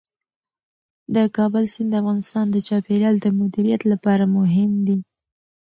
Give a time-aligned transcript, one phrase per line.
[1.15, 4.97] د کابل سیند د افغانستان د چاپیریال د مدیریت لپاره مهم دي.